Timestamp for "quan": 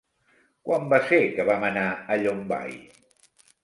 0.69-0.89